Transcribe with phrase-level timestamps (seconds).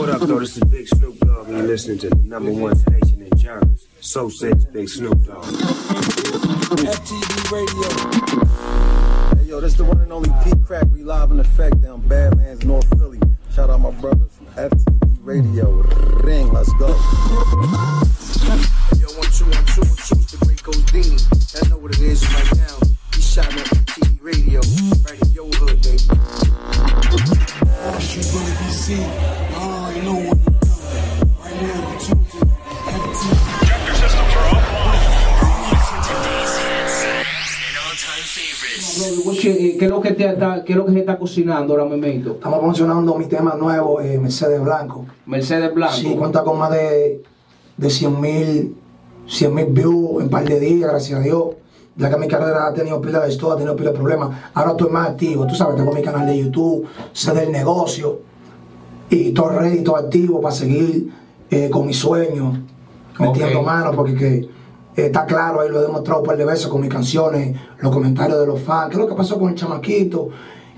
[0.00, 0.38] What up, though?
[0.38, 3.86] This is Big Snoop Dogg, and you're listening to the number one station in genres.
[4.00, 5.44] So says Big Snoop Dogg.
[6.80, 9.36] FTV Radio.
[9.36, 10.86] Hey, yo, this the one and only P Crack.
[10.90, 13.20] We live in effect down Badlands, North Philly.
[13.54, 15.70] Shout out my brothers from FTV Radio.
[16.24, 16.88] Ring, let's go.
[16.88, 16.94] Yo,
[19.20, 21.62] one, two, one, two, one, two, it's the great Godini.
[21.62, 22.78] I know what it is right now.
[23.14, 24.60] He shot on FTV Radio,
[25.04, 25.98] right in your hood, baby.
[28.00, 29.49] Street gonna
[39.40, 42.32] ¿qué es lo que te está, qué es lo que se está cocinando ahora mismo?
[42.32, 45.06] Estamos promocionando mi tema nuevo, eh, Mercedes Blanco.
[45.26, 45.94] Mercedes Blanco.
[45.94, 47.22] Sí, cuenta con más de,
[47.76, 48.76] de 100 mil
[49.26, 51.54] 100 mil views en un par de días, gracias a Dios.
[51.96, 54.30] Ya que mi carrera ha tenido pila de esto, ha tenido pila de problemas.
[54.54, 58.29] Ahora estoy más activo, tú sabes, tengo mi canal de YouTube, sé del negocio.
[59.10, 61.10] Y estoy ready, todo activo para seguir
[61.50, 62.58] eh, con mis sueños,
[63.18, 63.66] metiendo Ok.
[63.66, 64.48] mano, porque que, eh,
[65.06, 68.38] está claro, ahí lo he demostrado un par de veces con mis canciones, los comentarios
[68.38, 68.88] de los fans.
[68.90, 70.28] ¿Qué es lo que pasó con el chamaquito?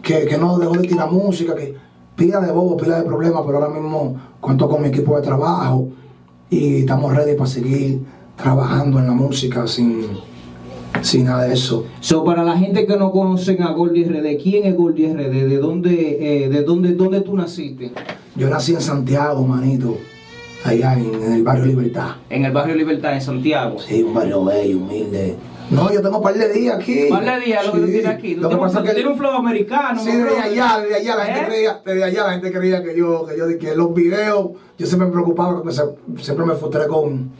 [0.03, 1.75] Que, que no dejó de tirar música, que
[2.17, 5.89] pila de bobo, pila de problemas, pero ahora mismo cuento con mi equipo de trabajo
[6.51, 8.03] y estamos ready para seguir
[8.37, 10.07] trabajando en la música sin,
[11.03, 11.86] sin nada de eso.
[12.00, 15.48] So, para la gente que no conocen a Goldie RD, ¿quién es Goldie RD?
[15.48, 17.92] ¿De dónde, eh, de dónde, dónde tú naciste?
[18.36, 19.98] Yo nací en Santiago, manito,
[20.64, 22.17] allá en, en el barrio Libertad.
[22.30, 23.78] En el barrio Libertad, en Santiago.
[23.78, 25.36] Sí, un barrio bello, humilde.
[25.70, 27.06] No, yo tengo un par de días aquí.
[27.08, 27.92] ¿Cuál de día lo que tú Sí.
[27.92, 28.34] tienes aquí?
[28.34, 29.19] Tú Lo que pasa un- es tú tienes un que...
[29.20, 30.00] flow americano.
[30.05, 31.45] Sí, desde allá, desde allá la gente ¿Eh?
[31.48, 35.06] creía, desde allá la gente creía que yo, que yo, que los videos, yo siempre
[35.06, 35.73] me preocupaba, porque
[36.23, 37.30] siempre me frustré con,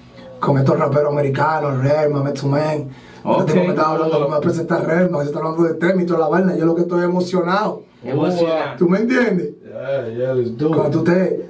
[0.40, 2.88] con estos raperos americanos, Redman, Method Man.
[3.25, 3.41] Ok.
[3.41, 6.19] Este tipo me estaba hablando, me va a presentar se está hablando de y toda
[6.20, 7.83] la vaina, yo lo que estoy emocionado.
[8.03, 8.79] Emocionante.
[8.79, 9.55] ¿Tú me entiendes?
[9.62, 11.48] Yeah, yeah, let's do Cuando tú te,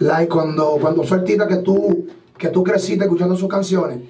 [0.00, 4.00] like, cuando, cuando soy artista que tú, que tú creciste escuchando sus canciones.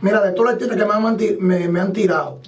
[0.00, 2.38] Mira, de todos los artistas que me han, me, me han tirado,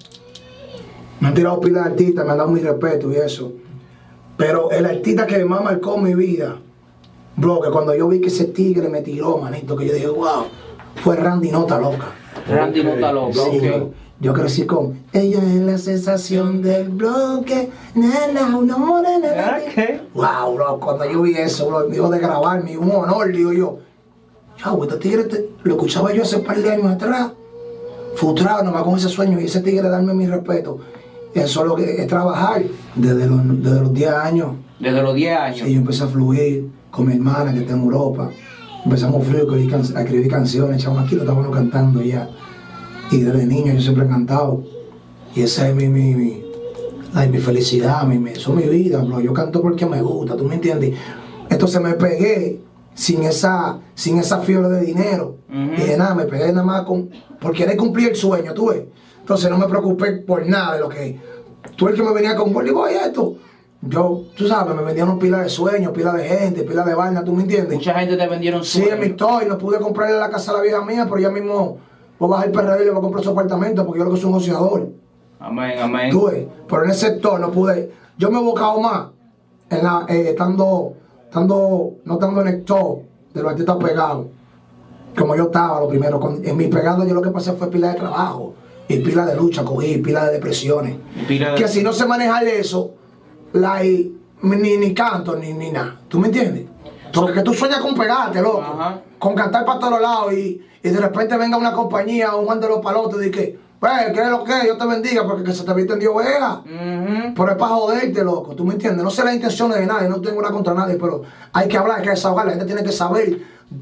[1.20, 3.52] me han tirado pila de artistas, me han dado mi respeto y eso.
[4.36, 6.56] Pero el artista que más marcó mi vida,
[7.36, 10.46] bro, que cuando yo vi que ese tigre me tiró, manito, que yo dije, wow,
[11.02, 12.14] fue Randy Nota Loca.
[12.48, 13.32] Randy no está loco.
[13.32, 13.60] Sí.
[14.20, 17.70] Yo, crecí con ella es la sensación del bloque.
[17.94, 19.58] Na, na, no, na, na, na.
[19.58, 20.00] Ok.
[20.14, 23.78] Wow, bro, cuando yo vi eso, bro, me dijo de grabarme, un honor, digo yo.
[24.56, 27.30] Chau, este tigre te- lo escuchaba yo hace un par de años atrás,
[28.16, 30.78] frustrado nomás con ese sueño y ese tigre darme mi respeto.
[31.34, 32.62] Eso es lo que es trabajar
[32.96, 34.48] desde los, desde los 10 años.
[34.80, 35.58] Desde los 10 años.
[35.66, 38.30] Sí, yo empecé a fluir con mi hermana que está en Europa.
[38.84, 42.28] Empezamos a fluir, a escribir, can- a escribir canciones, chamaquito, estábamos cantando ya.
[43.10, 44.62] Y desde niño yo siempre he cantado.
[45.34, 46.42] Y esa es mi, mi, mi,
[47.14, 49.20] ay, mi felicidad, mi, mi- eso es mi vida, bro.
[49.20, 50.94] Yo canto porque me gusta, ¿tú me entiendes?
[51.48, 52.60] Entonces me pegué
[52.94, 55.36] sin esa, sin esa fiebre de dinero.
[55.50, 57.08] Y de nada, me pegué nada más con,
[57.40, 58.82] por querer cumplir el sueño, tú ves.
[59.20, 61.18] Entonces no me preocupé por nada de lo que...
[61.76, 63.36] Tú el que me venía con Bolívar voy esto.
[63.80, 67.32] Yo, tú sabes, me vendían pila de sueños, pila de gente, pila de vaina, ¿tú
[67.32, 67.74] me entiendes?
[67.74, 69.16] Mucha gente te vendieron Sí, en mi sueños.
[69.16, 71.78] toy, no pude comprarle la casa a la vieja mía, pero ya mismo
[72.18, 74.10] voy a bajar el PRD y le voy a comprar su apartamento porque yo lo
[74.12, 74.88] que soy un goceador.
[75.40, 76.10] Amén, amén.
[76.10, 77.92] Tú ves, pero en ese sector no pude.
[78.18, 79.06] Yo me he buscado más
[79.70, 83.00] en la, eh, estando, estando, no estando en el top
[83.34, 84.26] de los artistas pegados,
[85.16, 86.18] como yo estaba lo primero.
[86.18, 88.54] Con- en mi pegado yo lo que pasé fue pila de trabajo
[88.88, 90.96] y pila de lucha, cogí pila de depresiones.
[91.28, 92.94] Pila de- Que si no sé manejar eso,
[94.42, 96.00] ni, ni canto ni, ni nada.
[96.08, 96.64] ¿Tú me entiendes?
[97.20, 98.60] Porque que tú sueñas con pegarte, loco.
[98.62, 99.00] Ajá.
[99.18, 102.68] Con cantar para todos lados y, y de repente venga una compañía, un Juan de
[102.68, 104.60] los Palotes y que, pues, ¿qué es lo que?
[104.62, 106.62] Dios te bendiga porque que se te viste en Dios vea.
[106.64, 107.34] Ujú.
[107.34, 108.54] Pero es para joderte, loco.
[108.54, 109.02] ¿Tú me entiendes?
[109.02, 111.98] No sé las intenciones de nadie, no tengo nada contra nadie, pero hay que hablar,
[111.98, 112.46] hay que desahogar.
[112.46, 113.40] La gente tiene que saber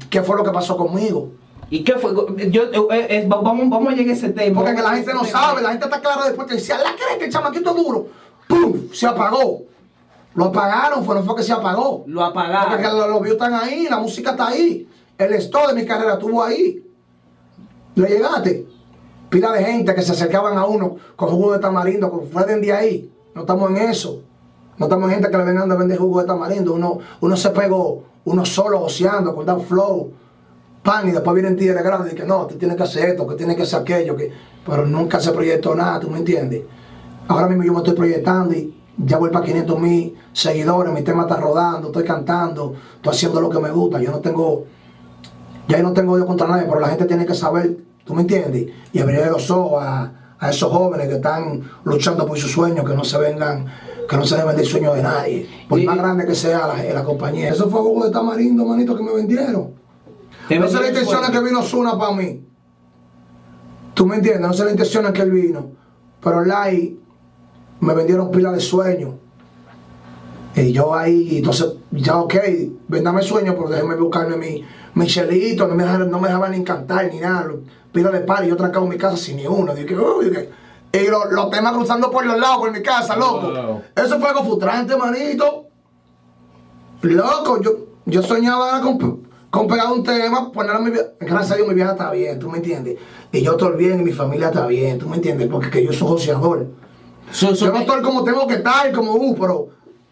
[0.09, 1.29] qué fue lo que pasó conmigo.
[1.69, 2.13] ¿Y qué fue?
[2.49, 4.61] Yo, eh, eh, vamos, vamos a llegar a ese tema.
[4.61, 7.25] Porque que la gente no sabe, la gente está clara después que decía, la que
[7.25, 8.07] el chamaquito duro.
[8.47, 8.87] ¡Pum!
[8.93, 9.63] Se apagó.
[10.37, 12.03] Lo apagaron, fue, no fue que se apagó.
[12.05, 12.69] Lo apagaron.
[12.69, 14.87] Porque que los, los views están ahí, la música está ahí.
[15.17, 16.85] El store de mi carrera estuvo ahí.
[17.95, 18.67] Le llegaste.
[19.31, 22.71] Pila de gente que se acercaban a uno con jugo de tamarindo, con fueron de
[22.71, 23.11] ahí.
[23.33, 24.21] No estamos en eso.
[24.77, 26.75] No estamos en gente que le vengan a vender jugo de tamarindo.
[26.75, 30.11] Uno, uno se pegó, uno solo goceando con that flow.
[30.83, 33.33] Pan, y después vienen tigres grandes y que no, tú tienes que hacer esto, que
[33.33, 34.31] tienes que hacer aquello, que...
[34.63, 36.61] pero nunca se proyectó nada, ¿tú me entiendes?
[37.27, 41.23] Ahora mismo yo me estoy proyectando y ya voy para 500 mil seguidores, mi tema
[41.23, 44.65] está rodando, estoy cantando, estoy haciendo lo que me gusta, yo no tengo,
[45.67, 48.21] ya yo no tengo yo contra nadie, pero la gente tiene que saber, ¿tú me
[48.21, 48.67] entiendes?
[48.93, 52.95] Y abrirle los ojos a, a esos jóvenes que están luchando por sus sueños, que
[52.95, 53.65] no se vengan
[54.09, 56.65] que no se debe vender el sueño de nadie, por Y- más grande que sea
[56.65, 57.49] la, la compañía.
[57.49, 59.71] Eso fue jugo de tamarindo, manito, que me vendieron.
[60.49, 62.41] No sé la intención que vino Zuna para mí.
[63.93, 64.41] ¿Tú me entiendes?
[64.47, 65.71] No sé la intención que él vino.
[66.23, 66.97] Pero Lai
[67.79, 69.15] me vendieron pila de sueños.
[70.55, 72.35] Y yo ahí, entonces, ya ok,
[72.87, 74.65] vendame sueños, pero déjeme buscarme mi,
[74.95, 77.51] mi chelito, no me no me dejaban ni cantar ni nada.
[77.91, 79.75] Pila de par y yo trancado en mi casa sin ni uno.
[79.75, 80.49] Dije, uy, dije,
[80.91, 83.51] y los, los temas cruzando por los lados, por mi casa, loco.
[83.51, 83.81] Wow.
[83.95, 85.67] Eso fue algo frustrante, manito.
[87.01, 87.71] Loco, yo,
[88.05, 91.09] yo soñaba con, con pegar un tema, ponerlo a mi vieja.
[91.19, 92.97] Gracias a Dios mi vieja está bien, ¿tú me entiendes?
[93.31, 95.47] Y yo estoy bien y mi familia está bien, ¿tú me entiendes?
[95.47, 96.67] Porque que yo soy joseador.
[97.31, 99.69] So- so Yo no estoy como tengo que estar, como uh, pero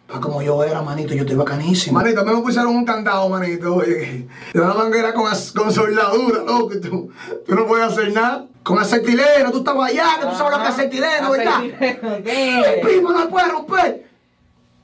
[0.08, 1.98] para como yo era, manito, yo estoy bacanísimo.
[2.00, 4.28] Manito, a mí me pusieron un candado, manito, oye.
[4.54, 5.26] De una manguera con,
[5.56, 7.10] con soldadura, loco, y tú,
[7.48, 8.46] tú no puedes hacer nada.
[8.64, 11.64] Con acetileno, tú estabas allá, que tú sabes lo que es acetileno, ¿verdad?
[11.64, 12.80] El ¿qué?
[12.84, 14.06] primo no puede romper.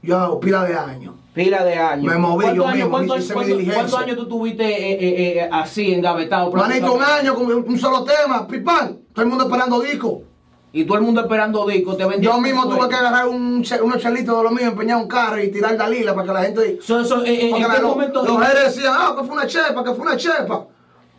[0.04, 1.16] Yo hago pila de años.
[1.34, 2.06] Pila de años.
[2.12, 3.82] Me moví ¿Cuántos yo años, mismo, cuántos- hice mi cuántos- diligencia.
[3.82, 6.52] ¿Cuántos años tú tuviste eh, eh, eh, así, engavetado?
[6.52, 9.00] Manito, un año con un solo tema, pipán.
[9.14, 10.24] Todo el mundo esperando disco.
[10.74, 13.98] Y todo el mundo esperando disco, te vendieron Yo mismo tuve que agarrar un, unos
[14.02, 16.80] chelitos de los míos, empeñar un carro y tirar Dalila para que la gente.
[16.82, 18.24] So, so, eh, eh, ¿En la- qué los, momento?
[18.24, 20.66] los haters decían, ah, que fue una chepa, que fue una chepa.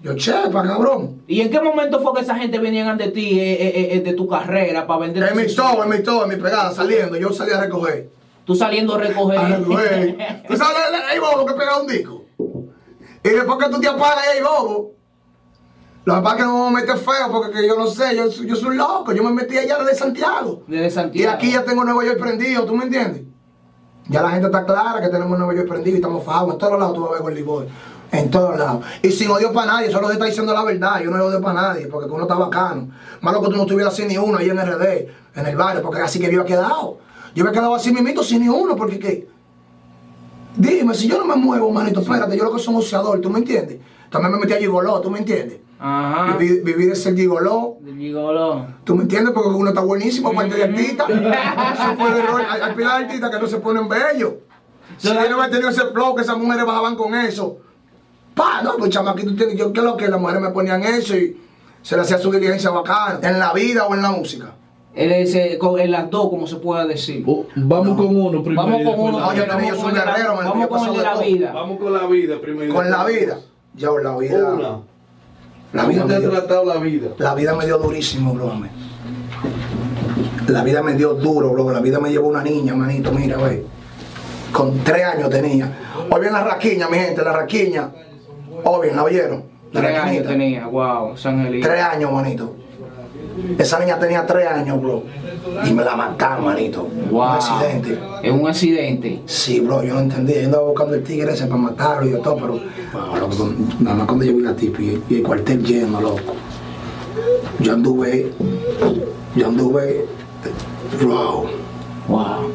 [0.01, 1.23] Yo, chepa, cabrón.
[1.29, 4.27] ¿Y en qué momento fue que esa gente venían de ti, eh, eh, de tu
[4.27, 5.29] carrera, para vender?
[5.31, 8.09] En mi show, en mi show, en mi pegada, saliendo, yo salí a recoger.
[8.45, 9.39] Tú saliendo a recoger.
[9.39, 10.45] A recoger.
[10.49, 10.77] ¿Tú sabes
[11.15, 12.25] el bobo que pega un disco?
[13.25, 14.93] Y después que tú te apagas, ahí bobo.
[16.05, 18.71] Pasa es que no me meter feo, porque que yo no sé, yo, yo soy
[18.71, 20.63] un loco, yo me metí allá de Santiago.
[20.67, 21.33] Desde Y Santiago.
[21.33, 23.23] aquí ya tengo Nueva York prendido, ¿tú me entiendes?
[24.09, 26.55] Ya la gente está clara que tenemos Nueva York prendido y estamos fajados.
[26.55, 27.67] En todos lados tú vas a ver Boy.
[28.11, 28.85] En todos lados.
[29.01, 31.01] Y sin odio para nadie, solo se está diciendo la verdad.
[31.01, 32.91] Yo no odio para nadie, porque uno está bacano.
[33.21, 36.01] Malo que tú no estuvieras sin ni uno ahí en RD, en el barrio, porque
[36.03, 36.99] así que yo he quedado.
[37.35, 39.29] Yo me he quedado así mismito sin ni uno, porque qué.
[40.57, 43.31] Dime, si yo no me muevo, manito, espérate, yo lo que soy un oceador, ¿tú
[43.31, 43.79] me entiendes?
[44.12, 45.59] También me metí a Gigoló, ¿tú me entiendes?
[45.81, 46.37] Ajá.
[46.37, 48.67] Viví, viví de ser Gigoló, Del gigolo.
[48.85, 49.32] ¿Tú me entiendes?
[49.35, 51.06] Porque uno está buenísimo, aparte de artista.
[51.09, 52.43] Eso fue el error.
[52.49, 54.35] Hay, hay pila de artistas que no se ponen bellos.
[54.99, 57.56] Si yo no hubiera tenido ese flow, que esas mujeres bajaban con eso.
[58.35, 61.37] Pa, no, pues chamaquito, tienes- yo creo que las mujeres me ponían eso y
[61.82, 63.19] se le hacía su diligencia bacana.
[63.23, 64.55] En la vida o en la música.
[64.94, 67.25] Él es eh, con- en las dos, como se puede decir.
[67.26, 68.62] Oh, vamos con uno primero.
[68.69, 69.20] Vamos con uno.
[69.20, 70.99] la- No, yo vamos también, yo soy de la- guerrero, man, Vamos con el de
[70.99, 71.53] de la vida.
[71.53, 72.75] Vamos con la vida primero.
[72.75, 73.38] Con la vida.
[73.75, 74.53] Yo, la vida.
[74.55, 74.79] Una.
[75.73, 77.09] La vida, ¿Cómo me te ha tratado la vida?
[77.17, 78.55] la vida me dio durísimo, bro.
[78.55, 78.69] me.
[80.49, 81.71] La vida me dio duro, bro.
[81.71, 83.63] La vida me llevó una niña, manito, mira, güey.
[84.53, 85.73] Con tres años tenía.
[86.11, 87.91] Hoy bien la raquiña, mi gente, la raquiña.
[88.65, 89.45] Hoy bien, ¿la oyeron?
[89.73, 91.51] La Tres años tenía, wow, San.
[91.63, 92.55] Tres años, manito.
[93.59, 95.05] Esa niña tenía tres años, bro.
[95.65, 96.89] Y me la mataron, manito.
[97.11, 97.23] Wow.
[97.23, 97.99] Un accidente.
[98.23, 99.23] Es un accidente.
[99.27, 100.41] Sí, bro, yo no entendía.
[100.41, 102.61] Yo andaba buscando el tigre ese para matarlo y de todo, pero
[102.93, 106.35] wow, loco, nada más cuando yo vi la tipa y, y el cuartel lleno, loco.
[107.59, 108.33] Yo anduve,
[109.35, 110.06] yo anduve,
[111.03, 111.47] wow.
[112.09, 112.50] Wow.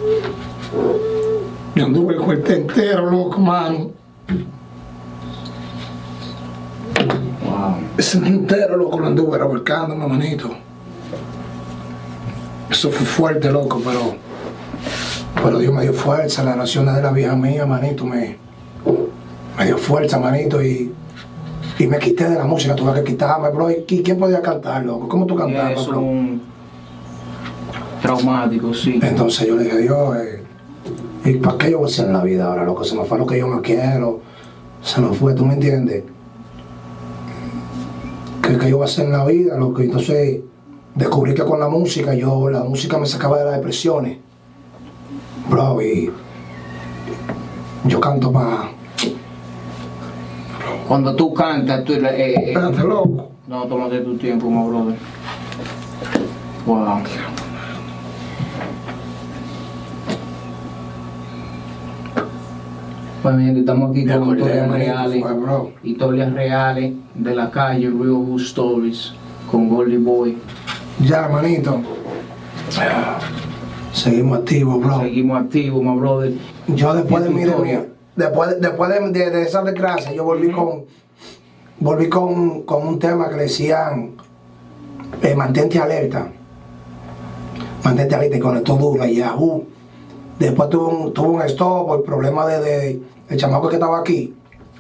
[1.75, 3.92] Yo anduve el cuartel entero, loco, mano.
[7.45, 7.75] Wow.
[7.98, 10.67] Ese entero, loco, lo anduve revolcando, manito.
[12.69, 14.16] Eso fue fuerte, loco, pero.
[15.42, 18.38] Pero Dios me dio fuerza, la oración de la vieja mía, manito, me.
[19.58, 20.94] Me dio fuerza, manito, y.
[21.80, 23.70] Y me quité de la música, tuve que quitarme, bro.
[23.70, 25.08] ¿Y quién podía cantar, loco?
[25.08, 26.00] ¿Cómo tú cantabas, bro?
[26.00, 26.41] un
[28.01, 29.00] traumático, sí.
[29.01, 30.44] Entonces yo le dije, Dios, eh,
[31.25, 32.84] ¿y para qué yo voy a hacer en la vida ahora, loco?
[32.84, 34.22] Se me fue lo que yo me quiero.
[34.82, 36.03] Se me fue, ¿tú me entiendes?
[38.41, 39.82] ¿Qué, qué yo voy a hacer en la vida, loco?
[39.82, 40.41] Entonces
[40.98, 44.18] descubrí que con la música, yo, la música me sacaba de las depresiones.
[45.50, 46.12] Bro, y
[47.86, 48.72] yo canto para...
[50.88, 51.94] Cuando tú cantas, tú...
[51.94, 53.30] eh, eh, Espérate, loco.
[53.48, 54.96] no, tómate tu tiempo, my brother.
[56.66, 57.00] Wow.
[63.22, 65.24] Pues mi gente, estamos aquí con historias reales.
[65.84, 69.13] Historias reales de la calle, Real Hood Stories,
[69.51, 70.38] con Goldie Boy.
[71.00, 71.82] Ya, manito.
[73.94, 75.00] Seguimos activos, bro.
[75.01, 76.34] Seguimos activos, my brother.
[76.68, 80.24] Yo después de ¿Y tu mi de, después, después de, de, de esa desgracia, yo
[80.24, 80.86] volví con
[81.80, 84.16] volví con, con un tema que le decían
[85.22, 86.27] eh, mantente alerta.
[87.84, 89.36] Mantente alerta y conectó duro y ya.
[89.36, 89.63] uh.
[90.39, 94.00] Después tuvo un, tuvo un stop por el problema de, de el chamaco que estaba
[94.00, 94.34] aquí.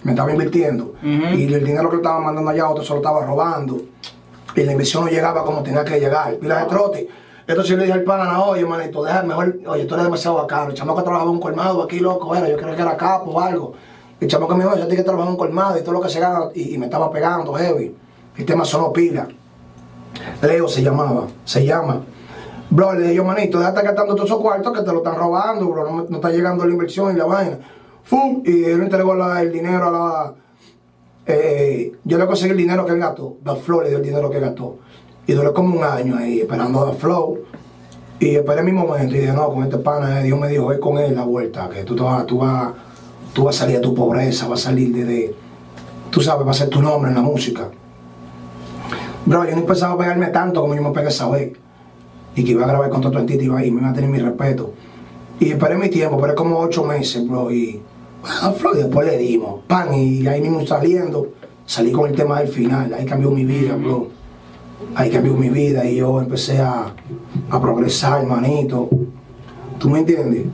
[0.03, 0.93] Me estaba invirtiendo.
[1.03, 3.81] Y el dinero que le estaba mandando allá, otro se lo estaba robando.
[4.57, 6.33] Y la inversión no llegaba como tenía que llegar.
[6.37, 7.07] Pila de trote.
[7.45, 10.71] Entonces yo le dije al pana, oye, manito, deja mejor, oye, tú eres demasiado bacano.
[10.71, 13.39] El chamaco trabajaba en un colmado aquí, loco, era, yo creo que era capo o
[13.39, 13.73] algo.
[14.19, 16.09] El chamaco me dijo, yo tengo que trabajar en un colmado y todo lo que
[16.09, 17.95] se gana, y, me estaba pegando, heavy.
[18.35, 19.27] El tema sonó pila.
[20.41, 22.01] Leo se llamaba, se llama.
[22.71, 25.67] Bro, le dije yo, manito, déjate gastando todos esos cuartos que te lo están robando,
[25.67, 27.59] bro, no, no está llegando la inversión y la vaina.
[28.03, 28.41] ¡Fum!
[28.43, 30.33] Y él entregó el dinero a la...
[31.27, 34.29] eh, yo le conseguí el dinero que él gastó, The Flow le dio el dinero
[34.29, 34.77] que gastó.
[35.25, 37.39] Y duré como un año ahí esperando a The Flow.
[38.19, 40.79] Y esperé mi momento y dije, no, con este pana, eh, Dios me dijo, ve
[40.79, 42.73] con él la vuelta, que tú, te vas, tú, vas,
[43.33, 45.35] tú vas a salir de tu pobreza, vas a salir de, de-
[46.09, 47.69] tú sabes, va a ser tu nombre en la música.
[49.25, 51.51] Bro, yo no empezaba a pegarme tanto como yo me pegué esa vez.
[52.35, 54.19] Y que iba a grabar con todo el iba ahí, me iba a tener mi
[54.19, 54.73] respeto.
[55.39, 57.51] Y esperé mi tiempo, esperé como ocho meses, bro.
[57.51, 57.81] Y
[58.27, 61.33] Flow, y después le dimos, pan, y ahí mismo saliendo,
[61.65, 62.93] salí con el tema del final.
[62.93, 64.09] Ahí cambió mi vida, bro.
[64.95, 66.93] Ahí cambió mi vida y yo empecé a,
[67.49, 68.89] a progresar, manito.
[69.79, 70.45] ¿Tú me entiendes?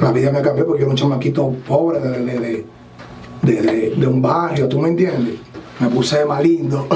[0.00, 2.66] La vida me cambió porque yo era un chamaquito pobre de, de,
[3.42, 5.34] de, de, un barrio, ¿tú me entiendes?
[5.80, 6.86] Me puse más lindo.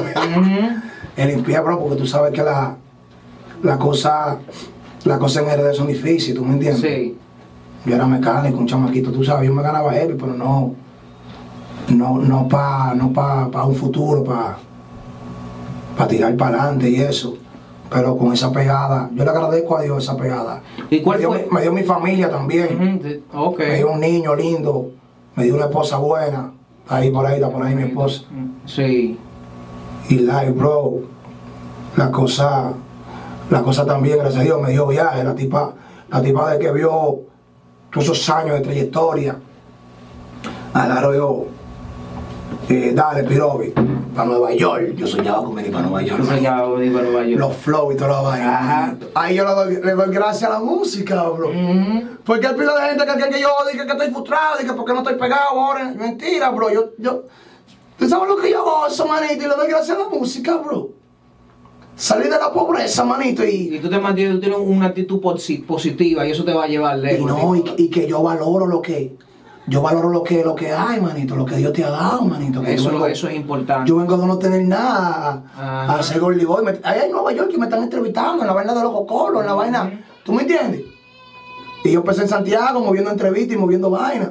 [1.17, 2.77] El limpié, bro, porque tú sabes que la,
[3.63, 4.39] la cosa
[5.05, 6.81] la cosa en RD son difíciles, ¿tú me entiendes?
[6.81, 7.19] Sí.
[7.85, 10.73] Yo era mecánico, un chamaquito, tú sabes, yo me ganaba heavy, pero no,
[11.89, 14.57] no, no para no pa, pa un futuro, para
[15.97, 17.37] pa tirar para adelante y eso.
[17.91, 20.63] Pero con esa pegada, yo le agradezco a Dios esa pegada.
[20.89, 21.49] ¿Y cuál me, dio, fue?
[21.51, 22.69] me dio mi familia también.
[22.99, 23.59] Ujú, de- Ok.
[23.59, 24.91] Me dio un niño lindo,
[25.37, 26.53] me dio una esposa buena.
[26.89, 28.23] Ahí por ahí, está por ahí mi esposa.
[28.65, 29.19] Sí.
[30.09, 31.01] Y live, bro,
[31.97, 32.73] la cosa,
[33.51, 35.23] la cosa también, gracias a Dios, me dio viaje.
[35.23, 35.73] La tipa,
[36.11, 37.21] la tipa de que vio
[37.93, 39.37] todos esos años de trayectoria,
[40.73, 41.47] agarro yo,
[42.69, 43.73] eh, dale, Pirobi,
[44.15, 44.95] para Nueva York.
[44.97, 46.23] Yo soñaba con venir para Nueva York.
[46.23, 47.41] Eso ya lo digo en Nueva York.
[47.41, 48.59] Los flow y toda la vaina.
[48.59, 48.95] Ajá.
[49.15, 51.51] Ahí yo le doy, le doy gracias a la música, bro.
[52.25, 54.93] Porque hay pila de gente que cree que yo diga que estoy frustrado, que porque
[54.93, 55.93] no estoy pegado ahora.
[55.95, 56.71] Mentira, bro.
[56.71, 57.25] Yo, yo,
[57.99, 59.35] ¿Tú sabes lo que yo gozo, manito?
[59.35, 61.02] Y le doy gracias a la música, bro.
[62.03, 65.65] Salir de la pobreza, manito, Y y, tú te mantienes, tú tienes una actitud posi-
[65.65, 67.27] positiva y eso te va a llevar y lejos.
[67.31, 69.17] no, y, y que yo valoro lo que,
[69.69, 72.61] yo valoro lo que, lo que hay, manito, lo que Dios te ha dado, manito.
[72.61, 73.89] Que eso, yo vengo, eso es importante.
[73.89, 76.65] yo vengo de no tener nada a, a hacer Goldie Boy.
[76.83, 79.47] Allá en Nueva York que me están entrevistando, en la vaina de los cocolos, en
[79.47, 80.05] la vaina.
[80.25, 80.83] ¿Tú me entiendes?
[81.85, 84.31] Y yo empecé en Santiago moviendo entrevistas y moviendo vainas.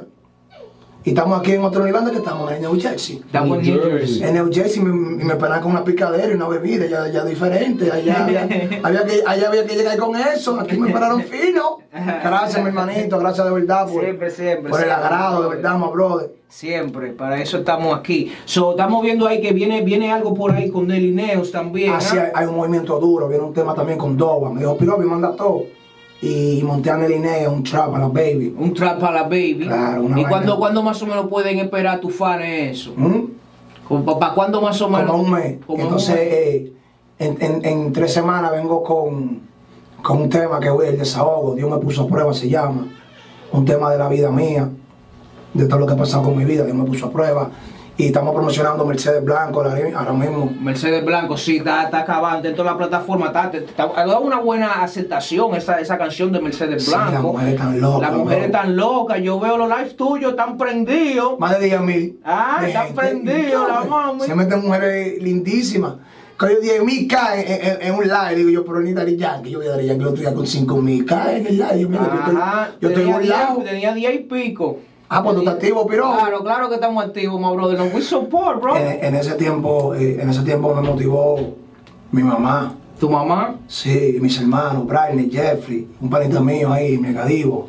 [1.04, 3.22] Y estamos aquí en otro nivel que estamos en New Jersey.
[3.26, 4.22] Estamos en New Jersey.
[4.22, 4.92] En New Jersey me,
[5.24, 7.90] me esperan con una picadera y una bebida ya, ya diferente.
[7.90, 8.42] Allá había,
[8.84, 10.60] había que, allá había que llegar con eso.
[10.60, 11.78] Aquí me esperaron fino.
[11.92, 13.18] Gracias, mi hermanito.
[13.18, 15.06] Gracias de verdad por, Siempre, siempre, por el siempre.
[15.06, 16.30] agrado, de verdad, my brother.
[16.48, 18.32] Siempre, para eso estamos aquí.
[18.44, 21.94] So, estamos viendo ahí que viene, viene algo por ahí con Delineos también.
[21.94, 22.30] Así ¿ah?
[22.34, 23.26] hay, hay un movimiento duro.
[23.26, 24.50] Viene un tema también con Doba.
[24.52, 25.64] Me dijo, Pirobi, manda todo.
[26.22, 28.54] Y monté a Nelinea, un trap a la baby.
[28.56, 29.64] Un trap para la baby.
[29.66, 32.94] Claro, una ¿Y cuándo, cuándo más o menos pueden esperar tus fans eso?
[32.96, 34.04] ¿Mm?
[34.18, 35.10] ¿Para cuándo más o menos?
[35.10, 35.56] como un mes.
[35.66, 36.22] Como un Entonces, mes.
[36.30, 36.72] eh,
[37.18, 39.40] en, en- en tres semanas vengo con,
[40.00, 41.54] con un tema que es el desahogo.
[41.56, 42.86] Dios me puso a prueba, se llama.
[43.52, 44.70] Un tema de la vida mía,
[45.52, 46.64] de todo lo que ha pasado con mi vida.
[46.64, 47.50] Dios me puso a prueba.
[48.02, 50.52] Y estamos promocionando Mercedes Blanco ahora, mismo.
[50.60, 53.26] Mercedes Blanco, sí, está, está acabando en toda la plataforma.
[53.26, 57.12] Está, está- ha dado una buena aceptación esa, esa canción de Mercedes Sí, Blanco.
[57.12, 59.20] las mujeres están locas, Las mujeres están locas.
[59.22, 61.38] Yo veo los lives tuyos, están prendidos.
[61.38, 62.18] Más de 10 mil.
[62.24, 64.22] Ah, están prendidos, la mami.
[64.22, 65.94] Se meten mujeres lindísimas.
[66.36, 69.50] Cuando 10 mil caen en, en- en un live, digo yo, pero ni Dari Yankee.
[69.50, 71.06] Yo voy a Dari Yankee el otro día con 5 mil.
[71.06, 71.80] Caen en el live.
[71.82, 73.56] Yo, mira, yo estoy- Ajá, yo estoy tenía burlado.
[73.60, 74.78] 10, tenía 10 y pico.
[75.14, 76.10] Ah, pues tú estás activo, piro.
[76.10, 77.78] Claro, claro que estamos activos, my brother.
[77.78, 78.76] No, we support, bro.
[78.78, 81.36] En, en ese tiempo, eh, en ese tiempo me motivó
[82.12, 87.68] mi mamá, Tu mamá, sí, mis hermanos, Brian y Jeffrey, un panita mío ahí, negativo.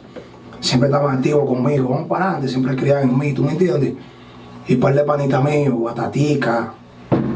[0.62, 3.96] Siempre estaban activos conmigo, vamos para adelante, siempre creían en mí, ¿tú me entiendes?
[4.68, 6.74] Y un par de panitas míos, Guatatica,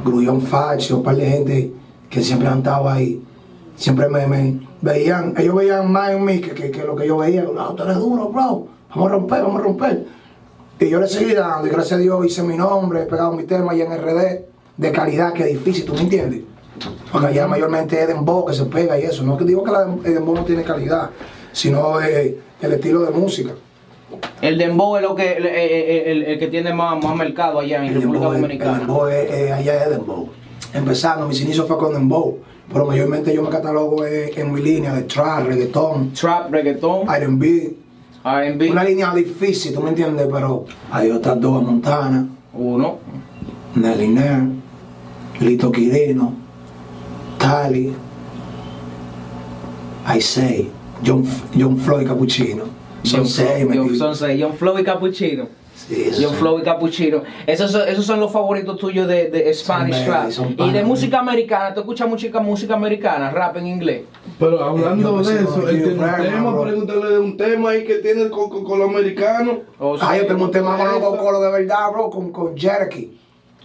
[0.05, 1.73] Grullón Facho, un par de gente
[2.09, 3.21] que siempre han estado ahí.
[3.75, 7.17] Siempre me, me veían, ellos veían más en mí que, que, que lo que yo
[7.17, 7.45] veía.
[7.59, 8.76] Ah, tú eres duro, bro.
[8.89, 10.05] Vamos a romper, vamos a romper.
[10.79, 13.43] Y yo le seguí dando, y gracias a Dios hice mi nombre, he pegado mi
[13.43, 14.45] tema ahí en RD,
[14.77, 16.41] de calidad, que es difícil, ¿tú me entiendes?
[17.11, 19.23] Porque allá mayormente es dembow que se pega y eso.
[19.23, 21.09] No que digo que la el dembow no tiene calidad,
[21.51, 23.51] sino eh, el estilo de música.
[24.41, 27.83] el dembow es lo que, el, el- el- el que tiene más, más mercado allá
[27.83, 28.77] en República es- el Dominicana.
[28.79, 30.29] dembow es- es- allá es dembow.
[30.73, 32.37] Empezando, mis inicios fue con dembow,
[32.71, 37.73] pero mayormente yo me catalogo eh, en mi línea de trap, reggaetón, Trap, reggaetón, R&B.
[38.27, 40.27] R&B, Una línea difícil, ¿tú me entiendes?
[40.31, 42.99] Pero hay otras dos, Montana, uno.
[43.75, 44.43] Nelly Nair,
[45.39, 46.33] Lito Quirino,
[47.37, 47.93] Tali,
[50.07, 50.69] I say,
[51.05, 51.23] John,
[51.57, 52.63] John Floyd Cappuccino.
[53.03, 54.37] Son seis, John-.
[54.39, 55.47] John Flow y Cappuccino.
[55.77, 57.21] Sí, John Flow y Cappuccino.
[57.45, 61.73] Esos son, esos son los favoritos tuyos de, de Spanish son Y de música americana,
[61.73, 64.01] ¿tú escuchas música, música americana, rap en inglés?
[64.39, 67.95] Pero hablando pensé de eso, él tiene un tema, pregúntale de un tema ahí que
[67.99, 69.57] tiene con, con, con los americanos.
[69.79, 72.55] O Ah, sea, yo tengo un tema con los cocolos de verdad, bro, con, con
[72.55, 73.15] Cherokee.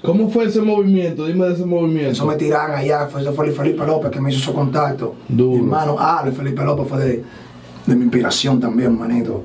[0.02, 1.26] ¿Cómo fue ese movimiento?
[1.26, 2.26] Dime de ese Eso movimiento.
[2.26, 5.14] me tiran allá, fue, eso fue Luis Felipe López que me hizo su contacto.
[5.28, 5.50] Duro.
[5.52, 7.24] Mi hermano, ah, Luis Felipe López fue de,
[7.86, 9.42] de mi inspiración también, manito.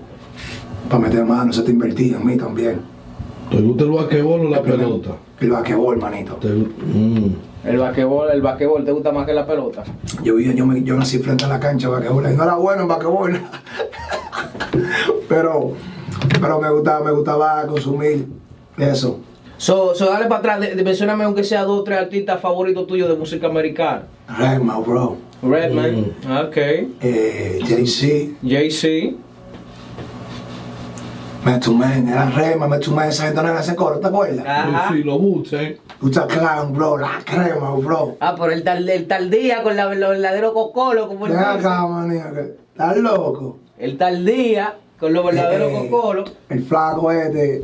[0.89, 2.81] Para meter mano, se te invertía en mí también.
[3.49, 5.11] ¿Te gusta el basquetbol o la pelota?
[5.39, 6.33] El basquetbol, manito.
[6.35, 7.35] Te- mm.
[7.65, 9.83] El basquetbol, el basquetbol te gusta más que la pelota.
[10.23, 12.31] Yo, yo, yo, me- yo nací frente a la cancha de basquetbol.
[12.31, 13.39] y No era bueno en basquetbol.
[15.29, 15.73] pero,
[16.39, 18.27] pero me gustaba, me gustaba consumir
[18.77, 19.19] eso.
[19.57, 22.85] So, so dale para atrás, de, de- mencióname aunque sea dos o tres artistas favoritos
[22.87, 24.03] tuyos de música americana.
[24.37, 25.17] Rema, bro.
[25.41, 26.13] Redman,
[26.47, 26.57] ok.
[27.01, 29.15] Eh, Jay-Z, Jay-Z,
[31.51, 34.45] Metro Man, era Rema, Metro Man, esa gente no era ese coro, ¿te acuerdas?
[34.45, 34.89] Ajá.
[34.93, 35.77] Sí, los boots, ¿eh?
[36.01, 38.17] Uta Clan, bro, la crema, bro.
[38.19, 41.41] Ah, por el tal, el tal día con la, el verdadero cocolo, como él Ven
[41.41, 41.85] acá,
[42.73, 43.57] estás loco.
[43.77, 46.33] El tal día con los verdaderos Eh, cocolos.
[46.49, 47.63] El flaco este,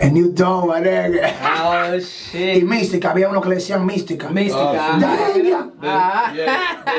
[0.00, 1.18] el New Dawn, manito.
[1.64, 2.64] Oh, Y shit.
[2.64, 4.28] Mística, había uno que le decían Mística.
[4.28, 4.94] Mística.
[4.94, 5.68] Ah, Ya, ya.
[5.82, 6.32] Ah.
[6.34, 6.56] Yeah,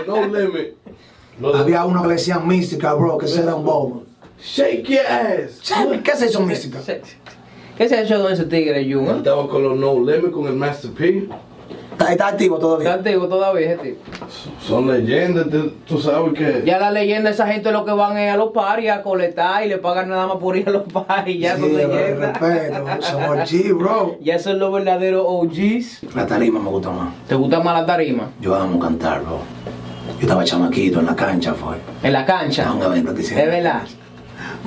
[0.08, 0.76] no limit.
[1.40, 4.04] Lo de- Había uno que le decían Mística, bro, que ese era un bobo.
[4.42, 5.62] Shake your ass.
[6.04, 6.80] ¿Qué es eso, Mística?
[7.78, 9.18] ¿Qué se ha hecho con ese tigre, Jun?
[9.18, 11.28] Estaba con los no limit, con el Master P.
[11.92, 12.94] Está, está activo Está todavía.
[12.94, 13.98] activo todavía ese tipo.
[14.66, 15.48] Son leyendas,
[15.86, 16.64] tú sabes que.
[16.66, 19.70] Ya la leyenda, esa gente lo que van es a los paris a coletar y
[19.70, 21.38] le pagan nada más por ir a los paris.
[21.40, 22.40] Ya Sí, son pero leyendas.
[22.40, 24.18] respeto, somos G, bro.
[24.22, 26.16] Ya son los verdaderos OGs.
[26.16, 27.14] La tarima me gusta más.
[27.28, 28.30] ¿Te gusta más la tarima?
[28.40, 29.40] Yo amo cantar, bro.
[30.16, 31.76] Yo estaba chamaquito en la cancha, fue.
[32.04, 32.68] En la cancha.
[32.70, 33.46] A un evento que hicieron.
[33.46, 33.82] Es verdad.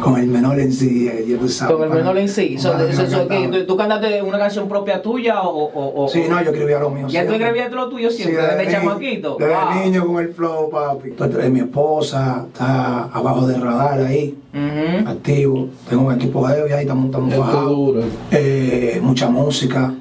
[0.01, 1.77] Con el menor en sí, eh, ya tú sabes.
[1.77, 2.57] Con el menor en sí.
[2.59, 5.65] So, so- so, que ¿tú, tú cantaste una canción propia tuya o.?
[5.65, 7.07] o, o- Sí, no, yo escribía lo mío.
[7.09, 9.37] ¿Ya tú escribías lo tuyo Sí, siempre, desde ni- chamaquito?
[9.39, 9.85] Desde Wow.
[9.85, 11.09] niño con el flow, papi.
[11.11, 15.09] Entonces, mi esposa está abajo del radar ahí, Ujú.
[15.11, 15.69] activo.
[15.91, 17.69] Tengo un equipo de ellos ahí, estamos, estamos fajados.
[17.77, 18.01] duro.
[18.31, 19.93] Eh, mucha música,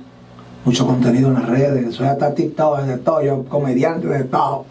[0.64, 1.94] mucho contenido en las redes.
[1.96, 4.66] Soy hasta TikTok, de todo, yo comediante de todo.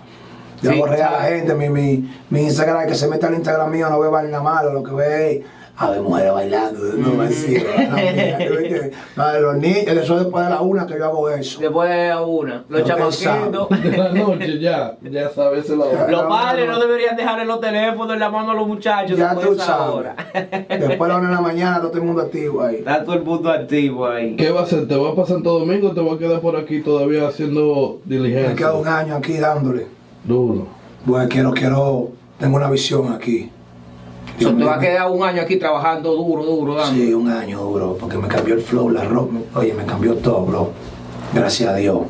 [0.63, 3.71] Yo Sí, borré a la gente, mi, mi, mi Instagram, que se mete al Instagram
[3.71, 5.43] mío, no ve vaina malo, lo que ve es
[5.77, 8.91] a ver mujeres bailando, no me la ¿tú me?
[9.17, 11.59] No, de los niños, eso es después de la una que yo hago eso.
[11.59, 12.65] Después de una.
[12.69, 13.69] Los chamaquitos.
[13.83, 16.07] De la noche ya, ya sabes la hora.
[16.11, 19.47] Los padres no deberían dejar los teléfonos en la mano a los muchachos Ya después
[19.47, 19.95] tú de esa sabes.
[19.95, 20.17] hora.
[20.69, 22.77] Después de la una de la mañana, todo el mundo activo ahí.
[22.77, 24.37] Está todo el mundo activo ahí.
[24.37, 24.87] ¿Qué va a hacer?
[24.87, 28.17] ¿Te vas para Santo Domingo o te vas a quedar por aquí todavía haciendo Me
[28.17, 28.55] diligencia?
[28.55, 29.87] quedo un año aquí dándole.
[30.25, 30.67] Duro.
[31.05, 33.51] Bueno, quiero, quiero, tengo una visión aquí.
[34.39, 36.95] Dios te vas a quedar un año aquí trabajando duro, duro, dando.
[36.95, 40.45] Sí, un año duro, porque me cambió el flow, la ropa, oye, me cambió todo,
[40.47, 40.71] bro.
[41.35, 42.01] Gracias a Dios.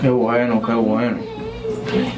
[0.00, 1.18] Qué bueno, qué bueno.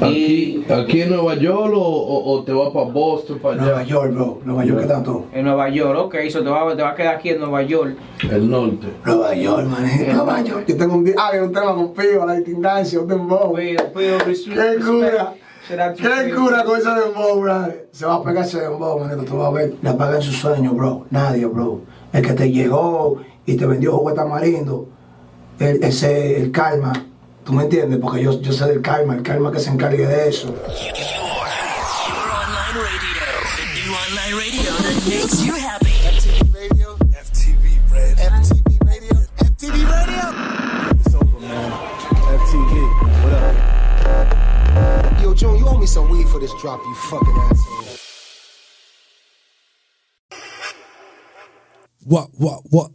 [0.01, 3.89] ¿Aquí, aquí en Nueva York o, o- o te vas para Boston, para Nueva allá?
[3.89, 4.39] York, bro.
[4.45, 5.25] Nueva York, ¿qué tanto?
[5.33, 7.95] En Nueva York, ok, so te vas te vas a quedar aquí en Nueva York.
[8.29, 8.87] El norte.
[9.05, 9.83] Nueva York, man.
[10.13, 10.65] Nueva York.
[10.67, 13.55] Yo tengo un día, ah, un tema con Pío, la distingancia, un dembow.
[13.55, 13.77] Qué
[14.85, 15.33] cura.
[15.95, 17.67] Qué cura con ese dembow, bro.
[17.91, 19.23] Se va a pegar ese dembow, manito.
[19.23, 19.75] Tú vas a ver.
[19.81, 21.05] Le apagan sus sueños, bro.
[21.11, 21.81] Nadie, bro.
[22.11, 24.87] El que te llegó y te vendió jugo de tamarindo,
[25.59, 26.93] el, ese, el karma.
[27.45, 27.99] ¿Tú me entiendes?
[27.99, 30.53] Porque yo, yo sé del karma, el karma que se encargue de eso.
[45.21, 47.79] Yo, Joan, you owe me some weed for this drop, you fucking asshole.
[52.05, 52.91] What, what, what?